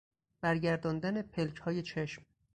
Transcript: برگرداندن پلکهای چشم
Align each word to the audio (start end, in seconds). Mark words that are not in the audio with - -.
برگرداندن 0.41 1.21
پلکهای 1.21 1.81
چشم 1.83 2.25